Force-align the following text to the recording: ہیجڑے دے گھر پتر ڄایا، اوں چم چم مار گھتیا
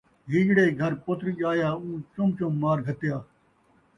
ہیجڑے 0.29 0.65
دے 0.69 0.75
گھر 0.79 0.91
پتر 1.05 1.25
ڄایا، 1.39 1.69
اوں 1.81 1.95
چم 2.13 2.27
چم 2.37 2.51
مار 2.61 2.77
گھتیا 2.87 3.17